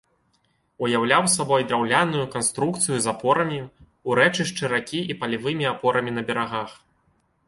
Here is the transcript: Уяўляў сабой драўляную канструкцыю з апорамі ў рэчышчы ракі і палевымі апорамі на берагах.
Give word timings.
Уяўляў 0.85 1.23
сабой 1.33 1.65
драўляную 1.71 2.23
канструкцыю 2.35 2.97
з 3.03 3.07
апорамі 3.13 3.59
ў 3.65 4.09
рэчышчы 4.21 4.63
ракі 4.73 5.01
і 5.15 5.19
палевымі 5.21 5.65
апорамі 5.73 6.11
на 6.17 6.21
берагах. 6.31 6.69